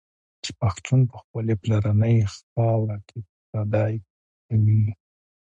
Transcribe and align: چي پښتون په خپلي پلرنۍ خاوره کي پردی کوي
چي 0.43 0.51
پښتون 0.61 0.99
په 1.11 1.17
خپلي 1.23 1.53
پلرنۍ 1.61 2.17
خاوره 2.33 2.97
کي 3.07 3.19
پردی 3.49 3.93
کوي 4.47 4.83